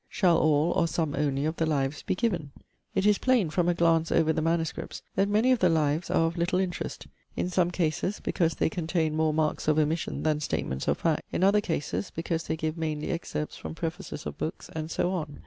Shall 0.09 0.39
all, 0.39 0.71
or 0.71 0.87
some 0.87 1.13
only, 1.15 1.45
of 1.45 1.57
the 1.57 1.67
lives 1.67 2.01
be 2.01 2.15
given? 2.15 2.49
It 2.95 3.05
is 3.05 3.19
plain, 3.19 3.51
from 3.51 3.69
a 3.69 3.75
glance 3.75 4.11
over 4.11 4.33
the 4.33 4.41
MSS., 4.41 5.03
that 5.13 5.29
many 5.29 5.51
of 5.51 5.59
the 5.59 5.69
lives 5.69 6.09
are 6.09 6.25
of 6.25 6.39
little 6.39 6.57
interest; 6.57 7.05
in 7.35 7.51
some 7.51 7.69
cases, 7.69 8.19
because 8.19 8.55
they 8.55 8.67
contain 8.67 9.15
more 9.15 9.31
marks 9.31 9.67
of 9.67 9.77
omission 9.77 10.23
than 10.23 10.39
statements 10.39 10.87
of 10.87 10.97
fact; 10.97 11.21
in 11.31 11.43
other 11.43 11.61
cases, 11.61 12.09
because 12.09 12.45
they 12.45 12.57
give 12.57 12.79
mainly 12.79 13.11
excerpts 13.11 13.57
from 13.57 13.75
prefaces 13.75 14.25
of 14.25 14.39
books; 14.39 14.71
and 14.73 14.89
so 14.89 15.11
on. 15.11 15.39